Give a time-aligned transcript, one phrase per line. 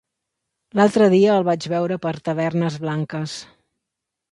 [0.79, 3.39] L'altre dia el vaig veure per Tavernes Blanques.